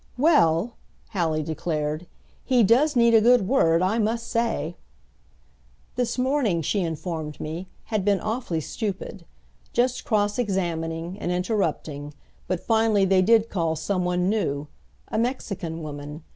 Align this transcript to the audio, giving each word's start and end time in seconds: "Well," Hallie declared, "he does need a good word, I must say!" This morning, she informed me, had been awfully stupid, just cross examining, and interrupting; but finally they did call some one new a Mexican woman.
"Well," 0.17 0.77
Hallie 1.11 1.43
declared, 1.43 2.07
"he 2.43 2.63
does 2.63 2.95
need 2.95 3.13
a 3.13 3.21
good 3.21 3.47
word, 3.47 3.83
I 3.83 3.99
must 3.99 4.27
say!" 4.27 4.75
This 5.95 6.17
morning, 6.17 6.63
she 6.63 6.79
informed 6.79 7.39
me, 7.39 7.67
had 7.83 8.03
been 8.03 8.19
awfully 8.19 8.61
stupid, 8.61 9.25
just 9.73 10.03
cross 10.03 10.39
examining, 10.39 11.19
and 11.19 11.31
interrupting; 11.31 12.15
but 12.47 12.59
finally 12.65 13.05
they 13.05 13.21
did 13.21 13.47
call 13.47 13.75
some 13.75 14.03
one 14.03 14.27
new 14.27 14.67
a 15.07 15.19
Mexican 15.19 15.83
woman. 15.83 16.23